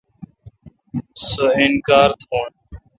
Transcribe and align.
سو 1.27 1.45
انکار 1.61 2.09
تھون۔ 2.21 2.51